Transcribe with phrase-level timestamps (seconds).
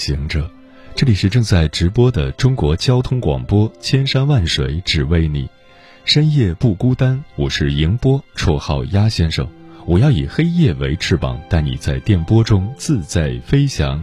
[0.00, 0.50] 行者，
[0.94, 5.46] 这里是正在直播的中国交通广播，千山万水只为你，
[6.06, 7.22] 深夜不孤单。
[7.36, 9.46] 我是迎波，绰号鸭先生。
[9.84, 14.02] 我要以黑夜为翅膀，带你在电波中自在飞翔。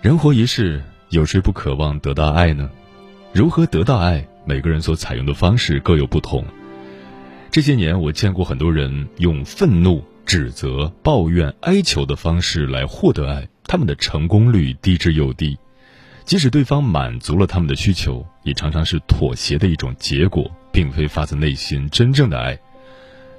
[0.00, 2.70] 人活一世，有谁不渴望得到爱呢？
[3.32, 4.24] 如何得到爱？
[4.44, 6.44] 每个人所采用的方式各有不同。
[7.50, 10.04] 这些年，我见过很多人用愤怒。
[10.26, 15.56] 指责、抱怨、哀求的方式来获得爱，他们的成功率低之又低。
[16.24, 22.58] 即使对方满足了他们的需求，也常常是妥协的一种结果，并非发自内心真正的爱。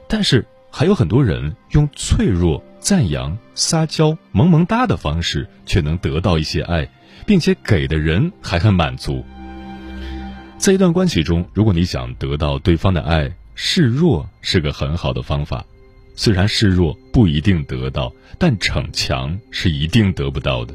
[0.08, 6.90] 但是，还有很多人用脆弱、赞扬、撒娇、萌萌哒的方式，却能得到一些爱，
[7.26, 9.26] 并且给的人还很满足。
[10.58, 15.66] 在一段关系中，如果你想得到对方的爱，示弱是个很好的方法。
[16.18, 20.74] 虽然示弱不一定得到，但逞强是一定得不到的，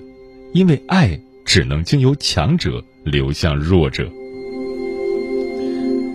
[0.55, 4.09] 因为爱只能经由强者流向弱者。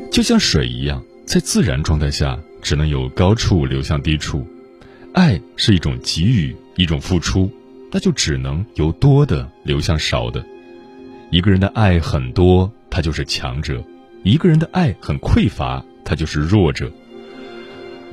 [0.10, 4.48] 就像水一样，在自然状态下只能由高处流向低处，
[5.14, 7.52] 爱是一种给予，一种付出，
[7.92, 10.44] 那就只能由多的流向少的。
[11.32, 13.84] 一个人的爱很多，他就是强者；
[14.24, 16.90] 一个人的爱很匮乏，他就是弱者。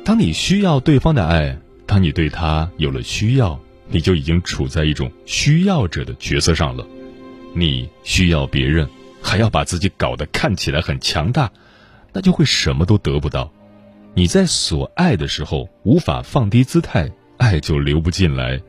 [0.04, 6.86] 当你需要对方的爱，当你对他有了需要，你就已经处在一种需要者的角色上了。
[7.54, 8.86] 你需要别人，
[9.22, 11.50] 还要把自己搞得看起来很强大，
[12.12, 13.50] 那就会什么都得不到。
[14.12, 18.60] 你在所爱的时候无法放低姿态，爱就流不进来。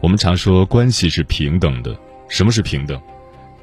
[0.00, 1.96] 我们常说关系是平等的，
[2.28, 3.00] 什么是平等？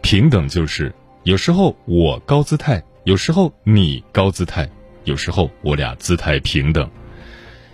[0.02, 4.70] 平等就是有时候我高姿态，有时候你高姿态。
[5.08, 6.92] 有时候我俩姿态平等，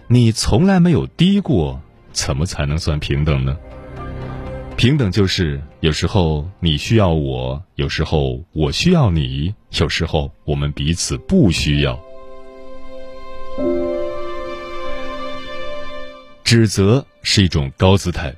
[0.08, 3.58] 你从来没有低过，怎么才能算平等呢？
[4.78, 12.00] 平等就是有时候你需要我，有时候我需要你，有时候我们彼此不需要。
[16.44, 18.32] 指责是一种高姿态，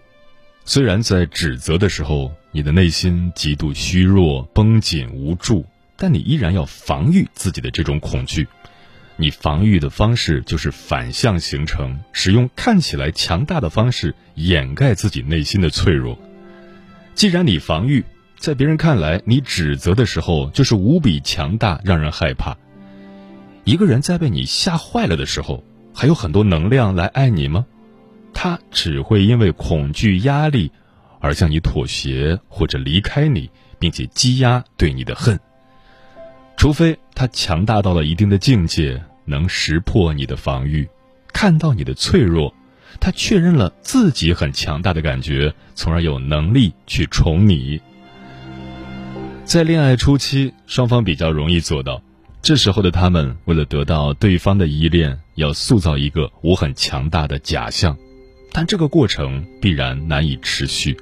[0.63, 5.66] 虽然在指责的时候，你的内心极度虚弱、绷紧、无助，
[5.97, 8.47] 但你依然要防御自己的这种恐惧。
[9.18, 16.20] 你防御的方式就是反向形成，使用看起来强大的方式掩盖自己内心的脆弱。
[17.14, 18.03] 既然你防御，
[18.38, 22.58] 在别人看来，你指责的时候就是无比强大，让人害怕。
[23.64, 27.66] 一个人在被你吓坏了的时候，还有很多能量来爱你吗？
[28.34, 30.70] 他只会因为恐惧、压力
[31.22, 33.50] 而向你妥协或者离开你，
[33.80, 35.40] 并且积压对你的恨。
[36.57, 40.88] 除非他强大到了一定的境界，能识破你的防御，
[41.33, 42.53] 看到你的脆弱，
[42.99, 47.79] 他确认了自己很强大的感觉，从而有能力去宠你。
[49.43, 52.01] 在恋爱初期，双方比较容易做到，
[52.41, 57.96] 这时候的他们为了得到对方的依恋，要塑造一个我很强大的假象，
[58.51, 60.97] 但这个过程必然难以持续。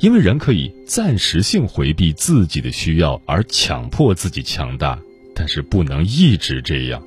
[0.00, 4.96] 因为人可以暂时性回避自己的需要而强迫自己强大，
[5.34, 7.02] 但是不能一直这样。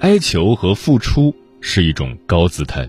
[0.00, 2.88] 哀求和付出是一种高姿态，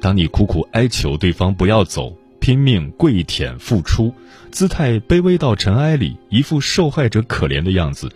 [0.00, 4.14] 当你苦苦哀求对方不要走，拼命跪舔付出，
[4.52, 8.08] 姿态卑微到尘埃里，一副受害者可怜的样子，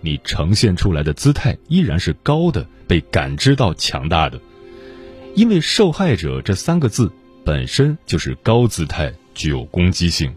[0.00, 4.40] 你呈现出来的姿态依然是高的，被感知到强大的。
[5.34, 7.10] 因为“受害者”这三个字
[7.44, 10.34] 本身就是高姿态，具有攻击性。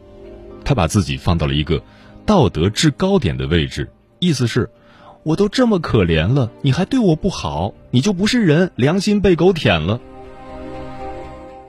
[0.63, 1.83] 他把自己放到了一个
[2.25, 3.89] 道德制高点的位置，
[4.19, 4.69] 意思是，
[5.23, 9.99] 我都这么可怜了，你还对我不好，你就不是人，良心被狗舔了。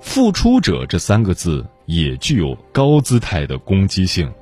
[0.00, 4.32] 付出者这三个字也具有高姿态的攻击性。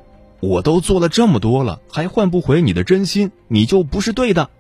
[0.41, 4.51] 我都做了这么多了，还换不回你的真心，你就不是对的，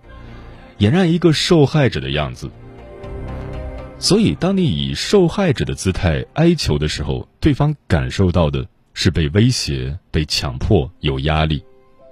[0.78, 2.50] 俨然一个受害者的样子。
[4.04, 11.64] 所以，当你以受害者的姿态哀求的时候，对方感受到的是被威胁、被强迫、有压力。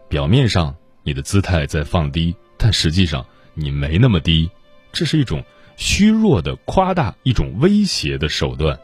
[0.09, 3.23] 表面上你的姿态在放低，但实际上
[3.53, 4.49] 你没那么低，
[4.91, 5.45] 这是一种
[5.77, 8.81] 虚弱的夸大，一种威胁的手段。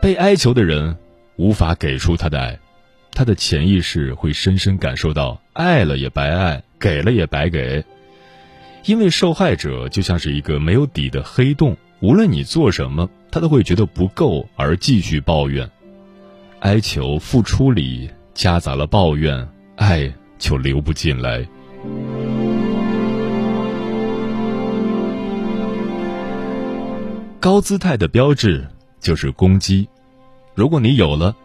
[0.00, 0.96] 被哀求的人
[1.36, 2.58] 无法给出他的爱。
[3.12, 7.84] 他的潜意识会深深感受到，爱了也白爱，给了也白给，
[8.86, 15.70] 因为受害者就像是一个没有底的黑洞，无论你做什么，他都会觉得不够而继续抱怨，
[16.60, 21.46] 哀求付出里夹杂了抱怨，爱就流不进来。
[27.38, 28.66] 高姿态的标志
[28.98, 29.88] 就是攻击，
[30.54, 31.36] 如果你有了。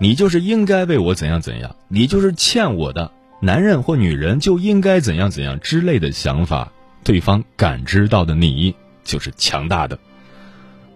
[0.00, 3.12] 你就是应该为我怎样怎样，你就是欠我的。
[3.40, 6.72] 男人或女人就应该怎样怎样之类的想法，
[7.04, 9.98] 对方感知到的你就是强大的。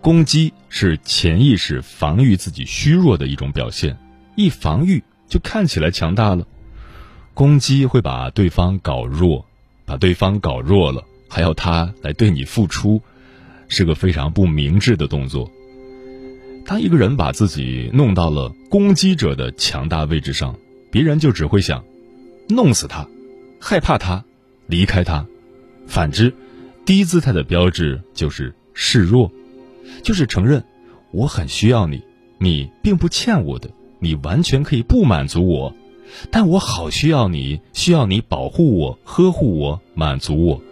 [0.01, 3.99] 攻击是潜意识防御自己虚弱的一种表现，
[4.37, 6.47] 一防御就看起来强大了。
[7.35, 9.47] 攻击会把对方搞弱，
[9.85, 13.03] 把对方搞弱了，还要他来对你付出，
[13.69, 15.51] 是个非常不明智的动作。
[16.65, 20.57] 当一个人把自己弄到了攻击者的强大位置上，
[20.91, 21.85] 别人就只会想
[22.49, 23.09] 弄死他，
[23.61, 24.25] 害怕他，
[24.67, 25.27] 离开他。
[25.87, 26.35] 反之，
[26.89, 29.31] 低姿态的标志就是示弱，
[30.03, 30.65] 就是承认
[31.11, 32.03] 我很需要你，
[32.39, 33.69] 你并不欠我的，
[33.99, 35.75] 你完全可以不满足我，
[36.31, 40.63] 但我好需要你，需要你保护我、呵护我、满足我。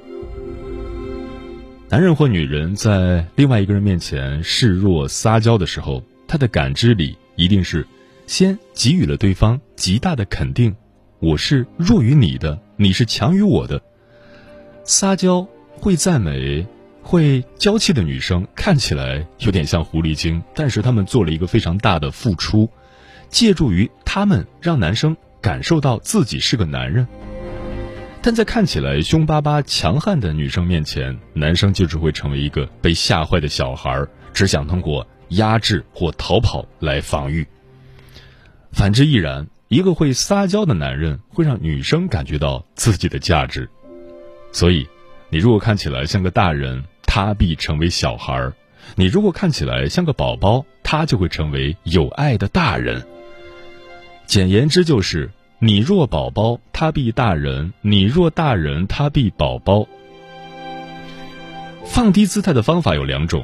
[1.91, 7.87] 男人或女人在另外一个人面前示弱撒娇的时候，他的感知里一定是
[8.27, 10.75] 先给予了对方极大的肯定
[11.21, 13.83] ：“我是弱于你的，你是强于我的。”
[14.83, 15.47] 撒娇
[15.81, 16.67] 会赞美、
[17.03, 22.69] 会娇气的女生看起来有点像狐狸精，但是她们做了一个非常大的付出，
[23.29, 27.07] 借助于她们让男生感受到自己是个男人。
[28.23, 37.47] 但在看起来凶巴巴、强悍的女生面前，男生就只会成为一个被吓坏的小孩，只想通过压制或逃跑来防御。
[38.73, 43.69] 反之亦然，一个会撒娇的男人会让女生感觉到自己的价值。
[44.51, 44.89] 所以，
[45.29, 48.53] 你如果看起来像个大人，他必成为小孩儿；
[48.95, 53.03] 你如果看起来像个宝宝，他就会成为有爱的大人。
[54.27, 55.31] 简言之，就是。
[55.59, 59.89] 你若宝宝，他必大人；你若大人，他必宝宝。
[61.83, 63.43] 放低姿态的方法有两种：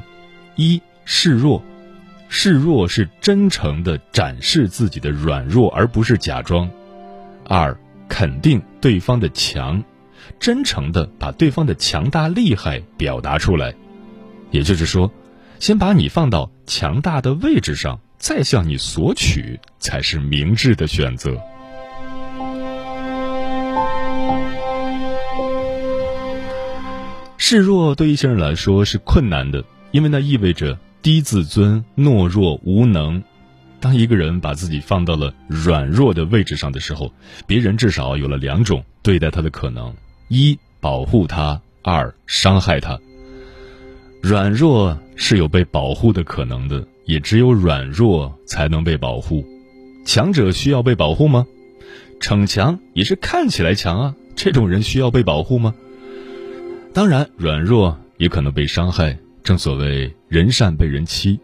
[0.54, 1.64] 一示弱，
[2.28, 6.68] 示弱是真诚的展示自己的软弱，而不是假装；
[7.48, 7.74] 二
[8.10, 9.82] 肯定对方的强，
[10.38, 13.74] 真诚的把对方的强大厉害表达出来。
[14.50, 15.10] 也就是说，
[15.58, 21.40] 先把你放到强大的位置上，再向你索取，才是明智的选择。
[27.38, 33.22] 示弱对一些人来说是困难的，因为那意味着低自尊、懦弱、无能。
[33.80, 37.12] 当一个人把自己放到了软弱的位置上的时候，
[37.46, 39.92] 别人至少有了两种对待他的可能：
[40.28, 42.98] 一保护他，二伤害他。
[44.20, 49.44] 软弱是有被保护的可能的，也只有软弱才能被保护。
[50.04, 51.46] 强者需要被保护吗？
[52.20, 55.74] 逞强也是看起来强啊，这种人需要被保护吗？
[56.94, 59.18] 当然，软弱也可能被伤害。
[59.42, 61.40] 正所谓人善被人欺，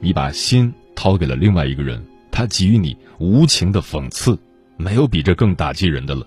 [0.00, 4.38] 你把心掏给了另外一个人，他给予你无情的讽刺，
[4.76, 6.26] 没有比这更打击人的了。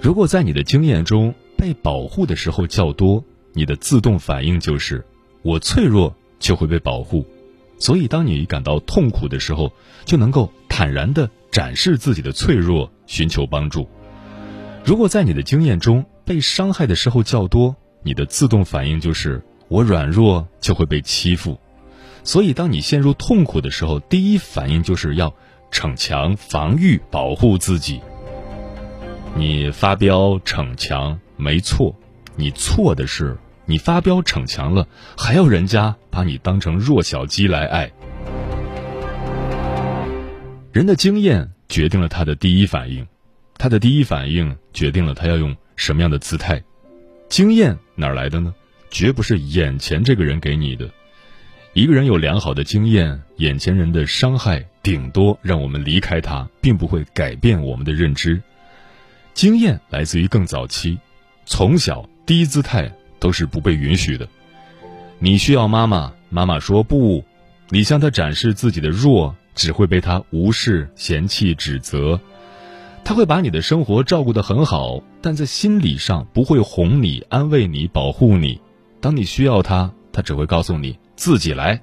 [0.00, 5.04] 如果在你的经验中被保护的时候较多，你的自动反应就是
[5.42, 7.26] 我脆弱就会被保护，
[7.78, 9.70] 所以当你感到痛苦的时候，
[10.06, 13.86] 就能够坦然地展示自己的脆弱，寻求帮助。
[14.84, 21.60] 如果在你的经验中，被伤害的时候较多，你的自动反应就是我软弱就会被欺负，
[22.24, 25.34] 所以当你陷入痛苦的时候，第一反应就是要
[25.70, 28.00] 逞强、防御、保护自己。
[29.34, 31.94] 你发飙逞强没错，
[32.36, 37.90] 你错的是你发飙逞强了，还要人家把你当成弱小鸡来爱。
[40.72, 43.06] 人的经验决定了他的第一反应，
[43.56, 45.56] 他的第一反应决定了他要用。
[45.76, 46.62] 什么样的姿态。
[47.30, 48.54] 经验哪来的呢？
[48.90, 50.90] 绝不是眼前这个人给你的。
[51.72, 58.42] 一个人有良好的经验，眼前人的伤害顶多让我们离开他，并不会改变我们的认知。
[59.40, 60.98] 经验来自于更早期，
[61.46, 64.28] 从小低姿态都是不被允许的。
[65.18, 67.24] 你需要妈妈，妈妈说不；
[67.70, 72.20] 你向她展示自己的弱，只会被她无视、嫌弃、指责。
[73.02, 78.60] 他会把你的生活照顾得很好，但在心理上不会哄你、安慰你、保护你。
[79.00, 81.80] 当你需要他，他只会告诉你自己来。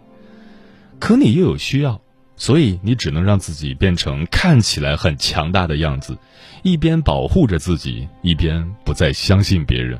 [1.00, 2.00] 可你又有需要，
[2.38, 6.18] 所以你只能让自己变成看起来很强大的样子，
[6.64, 10.00] 一边保护着自己，一边不再相信别人。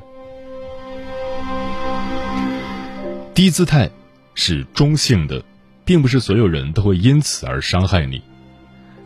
[3.34, 3.90] 低姿态
[4.34, 5.44] 是中性的，
[5.84, 8.22] 并不是所有人都会因此而伤害你。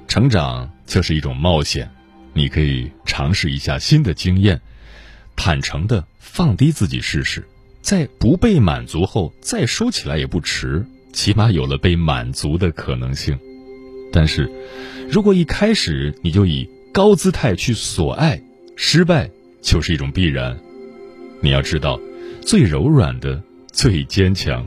[0.06, 1.90] 成长就是一种冒险。
[2.34, 4.60] 你可以尝试一下新的经验，
[5.36, 7.46] 坦诚的放低自己试试，
[7.82, 13.38] 在不被满足后再收起来也不迟，起码有了被满足的可能性。
[14.12, 14.50] 但是，
[15.09, 18.42] 如果一开始你就以高姿态去索爱，
[18.76, 20.59] 失败就是一种必然。
[21.40, 22.00] 你要知道，
[22.40, 24.66] 最柔软的最坚强。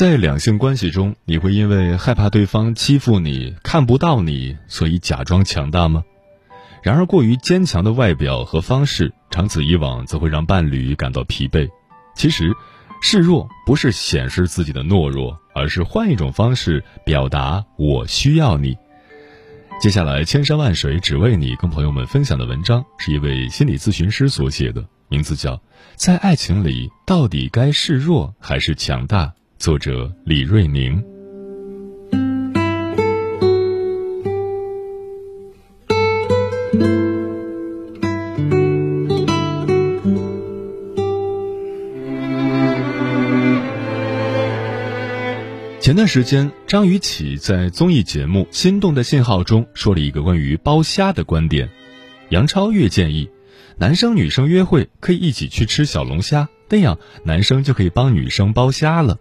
[0.00, 6.02] 在两性关系中，你会因为害怕对方欺负你、看不到你，所以假装强大吗？
[6.82, 11.68] 然而，过于坚强的外表和方式，长此以往则会让伴侣感到疲惫。
[12.16, 12.50] 其实，
[13.02, 18.74] 示弱不是显示自己的懦弱，而是换一种方式表达“我需要你”。
[19.82, 25.56] 接下来，千山万水只为你，跟朋友们分享的文章是一位心理咨询师所写的，名字叫
[25.94, 29.26] 《在爱情里到底该示弱还是强大》。
[29.60, 30.94] 作者李瑞宁。
[45.78, 51.68] 前段时间，张雨绮在综艺节目《心动的信号》中说了一个关于包虾的观点。
[52.30, 53.28] 杨超越建议，
[53.76, 59.18] 男生女生约会可以一起去吃小龙虾，那样男生就可以帮女生包虾了。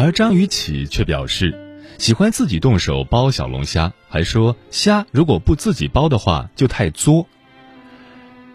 [0.00, 1.52] 而张雨绮却表示，
[1.98, 7.26] 喜欢自己动手包小龙虾，还说虾如果不自己包的话就太作。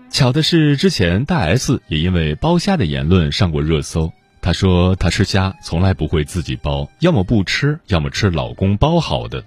[0.10, 4.14] 巧的是，之前大 S 也因为包虾的言论上过热搜。
[4.42, 9.44] 她说她吃虾从来不会自己包，要么不吃，要么吃老公包好的。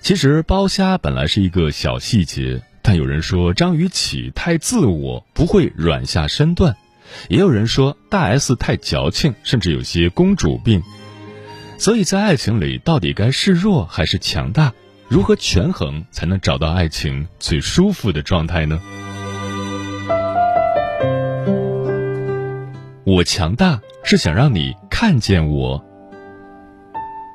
[0.00, 6.76] 其实包虾本来是一个小细节，但有人说张雨绮太自我，不会软下身段。
[7.28, 10.82] 也有人说大 S 太矫情，甚至有些公主病。
[11.78, 14.72] 所以在爱情里，到底该示弱还是强大？
[15.08, 18.80] 如何权衡才能找到爱情最舒服的状态呢？
[23.04, 25.82] 我强大是想让你看见我。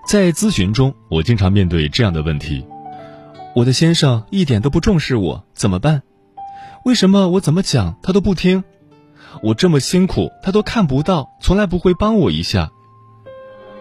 [0.07, 2.63] 在咨询中，我经常面对这样的问题：
[3.55, 6.03] 我的先生一点都不重视我，怎么办？
[6.85, 8.63] 为什么我怎么讲他都不听？
[9.41, 12.71] 我这么辛苦，他都看不到，从来不会帮我一下。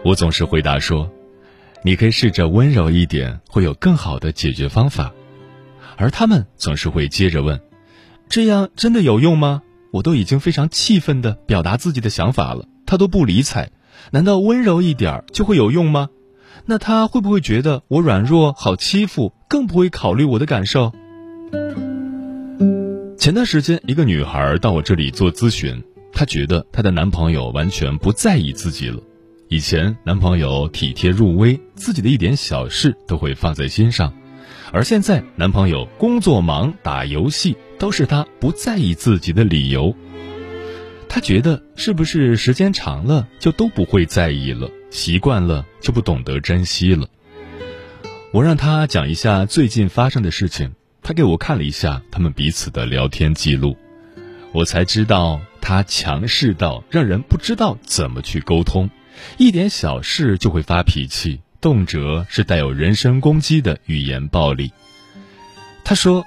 [0.03, 1.09] 我总是回答说
[1.83, 5.11] ：“你可以试着温柔一点，会有更好的解决方法。”
[5.95, 7.61] 而他们总是会接着问
[8.27, 9.61] ：“这样真的有用吗？”
[9.93, 13.69] 我都已经非常气愤的表达自己的想法了，他都不理睬。
[14.09, 16.09] 难道温柔一点就会有用吗？
[16.65, 20.91] 那他会不会觉得我软弱好欺负，更不会考虑我的感受？
[23.23, 29.01] 前段时间，一个女孩到我这里做咨询，她觉得她的男朋友完全不在意自己了。
[29.47, 34.13] 以前男朋友体贴入微，自己的一点小事都会放在心上，
[34.73, 39.95] 而现在男朋友工作忙、打游戏，都是她不在意自己的理由。
[41.07, 47.07] 她觉得是不是时间长了就都不会在意了，习惯了就不懂得珍惜了。
[48.33, 53.77] 我让她讲一下最近发生的事情，他给我看了一下他们彼此的聊天记录，
[54.53, 58.89] 我才知道他强势到让人不知道怎么去沟通，
[59.37, 61.41] 一点小事就会发脾气。
[61.59, 64.73] 动辄是带有人身攻击的语言暴力。
[65.85, 66.25] 他说：“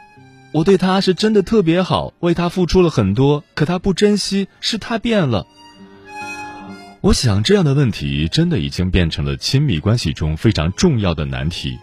[0.53, 5.47] 我对他是真的特别好，为他付出了很多，可他不珍惜，是他变了。”
[7.03, 11.79] 我想，这样的问题真的已经变成了亲密关系中非常重要的难题。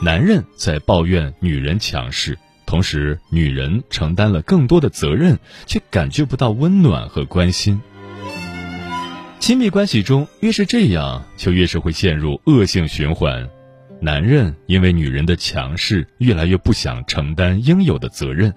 [0.00, 5.36] 男人在抱怨女人强势，同时女人承担了更多的责任，
[5.66, 7.80] 却感觉不到温暖和关心。
[9.40, 13.48] 亲密关系中越是这样，就越是会陷入恶性循环。
[14.00, 18.54] 男人因为女人的强势，越来越不想承担应有的责任，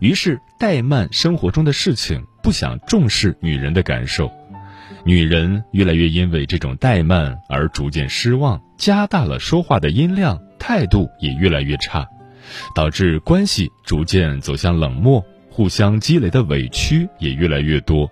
[0.00, 4.30] 于是怠慢生活中的事情，不想重视女人的感受。
[5.04, 12.06] 女人越来越因为这种怠慢而逐渐失望，加大了说话的音量，态度也越来越差，
[12.72, 18.08] 导致关系逐渐走向冷漠，互相积累的委屈也越来越多。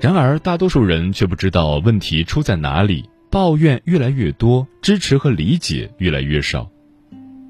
[0.00, 6.70] 然而，大多数人却不知道问题出在哪里，抱怨越来越多，支持和理解越来越少。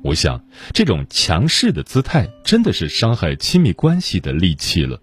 [0.03, 0.43] 我想，
[0.73, 4.99] 这种强势的姿态真的是伤害亲密关系的利器了。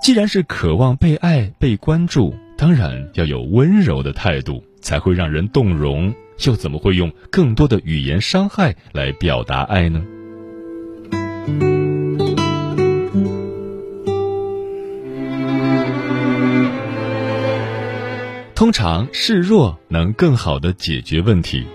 [0.00, 6.14] 既然是渴望被爱、被关注，当然要有温柔的态度，才会让人动容。
[6.44, 10.02] 又怎么会用更多的语言伤害来表达爱呢？
[18.54, 21.66] 通常示弱能更好的解决问题。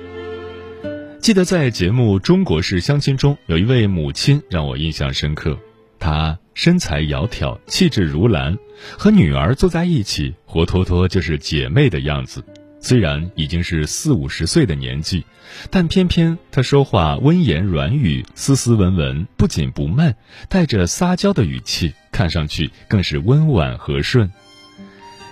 [1.20, 5.58] 记得在节目《中国式相亲》中，有一位母亲让我印象深刻。
[6.00, 8.58] 她身材窈窕，气质如兰，
[8.98, 12.42] 和女儿坐在一起，活脱脱就是姐妹的样子。
[12.80, 15.26] 虽然已经是四五十岁的年纪，
[15.70, 20.16] 但偏偏她说话温言软语，斯斯文文，不紧不慢，
[20.48, 24.32] 带着撒娇的语气，看上去更是温婉和顺。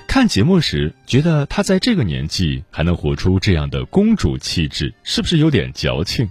[0.07, 6.29] 看节目时，觉得她在这个年纪还能活出这样的公主气质，是不是有点矫情？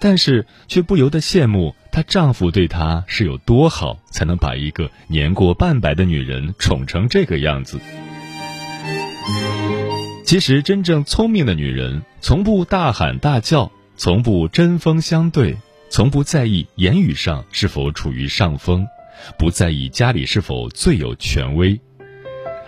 [0.00, 7.78] 但是却不由得羡慕她丈夫对她是有多好，才能把一个年过半百的女人宠成这个样子。
[10.28, 15.56] 其实，真正聪明的女人，从不大喊大叫，从不针锋相对，
[15.88, 18.86] 从不在意言语上是否处于上风，
[19.38, 21.80] 不在意家里是否最有权威。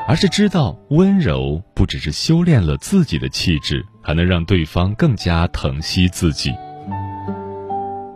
[0.08, 6.54] 而是知道温柔不只是修炼了自己的气质，还能让对方更加疼惜自己。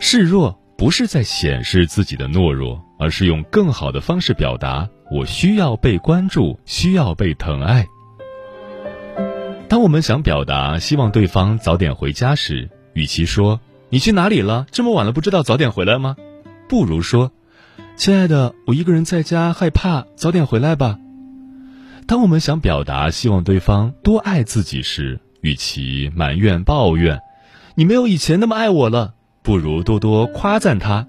[0.01, 7.87] 示弱不是在显示自己的懦弱，而是用更好的方式表达我需要被关注，需要被疼爱。
[9.69, 16.17] 当我们想表达希望对方早点回家时，与其说你去哪里了，这么晚了不知道早点回来吗？
[16.69, 17.33] 不如说，
[17.97, 20.99] 亲爱的，我一个人在家害怕，早点回来吧。
[22.07, 27.21] 当我们想表达希望对方多爱自己时，与其埋怨抱怨，
[27.75, 31.07] 你没有以前那么爱我了，不如多多夸赞他。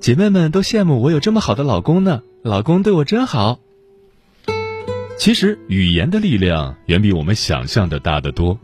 [0.00, 3.58] 姐妹们都羡慕我有这么好的老公呢，老公对我真好。
[5.18, 8.58] 其实语言的力量远比我们想象的大得多。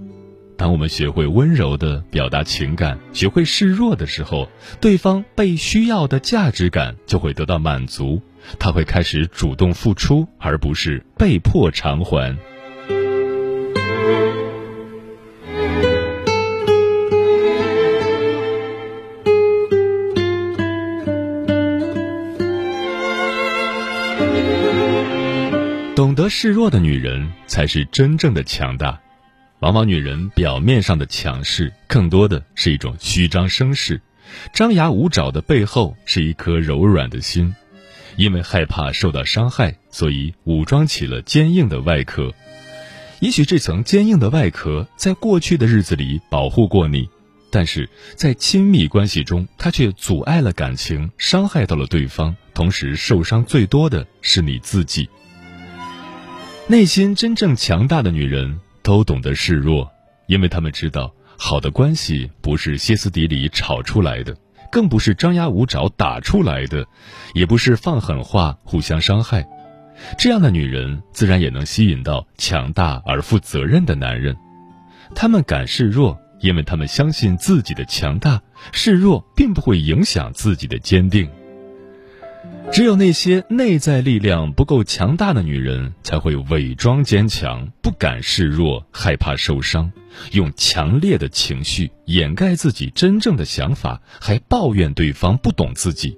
[0.57, 4.49] 当我们学会温柔的表达情感，学会示弱的时候，
[4.81, 8.21] 对方被需要的价值感就会得到满足。
[8.59, 12.37] 他会开始主动付出，而不是被迫偿还。
[25.99, 29.01] 懂得示弱的女人才是真正的强大。
[29.59, 34.01] 往往女人表面上的强势，更多的是一种虚张声势，
[34.53, 37.53] 张牙舞爪的背后是一颗柔软的心。
[38.17, 42.33] 因为害怕受到伤害，所以武装起了坚硬的外壳。
[43.19, 47.09] 也许这层坚硬的外壳在过去的日子里保护过你，
[47.51, 52.37] 但是在亲密关系中，它却阻碍了感情，伤害到了对方。
[52.55, 55.11] 同时，受伤最多的是你自己。
[56.71, 59.91] 内心真正强大的女人都懂得示弱，
[60.27, 64.37] 因为她们知道，好的关系不是歇斯底里吵出来的。
[64.71, 66.85] 更不是张牙舞爪打出来的，
[67.33, 69.49] 也不是放狠话互相伤害。
[70.19, 74.37] 这样的女人自然也能吸引到强大而负责任的男人。
[75.15, 81.27] 他们敢示弱，因为他们相信自己的强大，示弱并不会影响自己的坚定。
[82.71, 89.91] 只有那些内在力量不够强大的女人，才会伪装坚强，不敢示弱，害怕受伤，
[90.33, 96.17] 用强烈的情绪掩盖自己真正的想法，还抱怨对方不懂自己。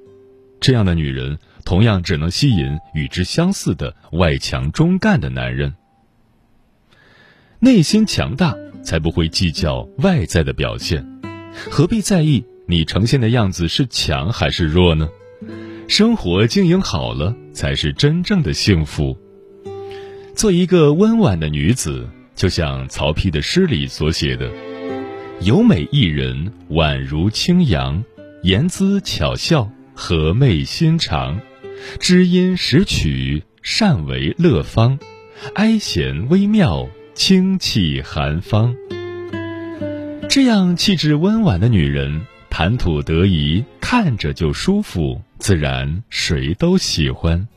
[0.61, 5.75] 这样的女人，同样只能吸引与之相似的外强中干的男人。
[7.61, 11.07] 内心强大，才不会计较外在的表现，
[11.71, 15.09] 何必在意你呈现的样子是强还是弱呢？
[15.91, 19.19] 生活经营好了，才是真正的幸福。
[20.37, 24.49] 做一个温婉的女子，就像曹丕的诗里所写的
[25.43, 28.05] ：“有美一人，宛如清扬，
[28.45, 31.41] 言姿巧笑，和媚心肠，
[31.99, 34.97] 知音识曲，善为乐方，
[35.57, 38.77] 哀弦微妙，清气寒芳。”
[40.31, 42.23] 这样气质温婉的女人。
[42.49, 47.49] 谈吐得宜，看着就舒服，自然谁都喜欢。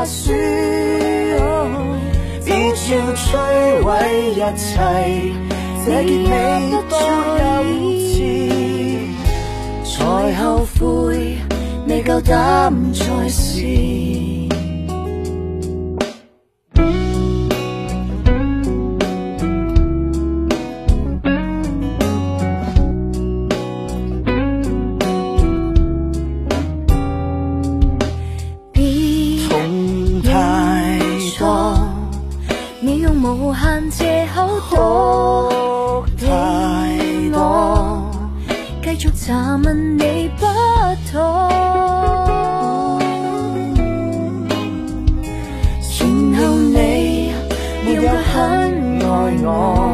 [0.00, 0.32] 怕输，
[2.42, 3.36] 别要摧
[3.84, 3.90] 毁
[4.32, 4.80] 一切，
[5.84, 6.92] 这结尾多
[7.36, 7.44] 幼
[8.08, 8.18] 稚，
[9.84, 11.36] 才后悔
[11.86, 14.49] 未够胆再试。
[48.32, 49.89] 很爱我。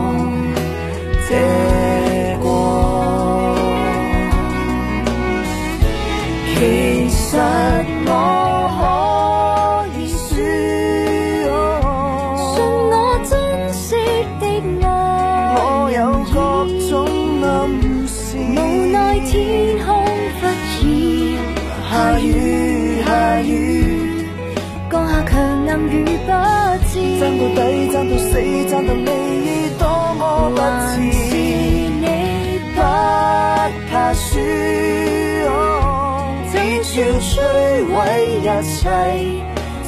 [37.97, 38.07] 试。
[38.29, 38.89] 一切，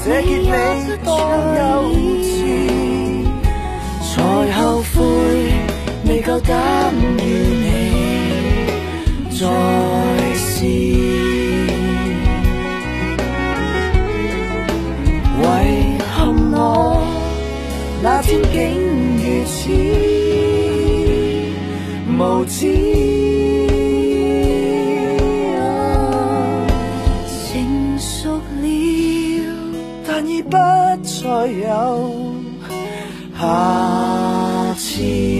[0.04, 0.52] 这结尾
[1.04, 1.08] 多
[1.58, 1.62] 幼
[2.22, 2.26] 稚，
[4.02, 4.12] 才
[4.52, 4.94] 后悔
[6.08, 6.50] 未够胆
[7.18, 7.20] 与
[7.62, 7.66] 你
[9.30, 9.40] 再
[10.36, 10.64] 试。
[15.40, 15.42] 遗
[16.10, 16.16] 憾
[16.52, 16.56] 我
[18.02, 18.56] 那天竟
[19.18, 19.52] 如此
[22.18, 23.07] 无知。
[31.38, 32.34] 不再有
[33.38, 35.37] 下次。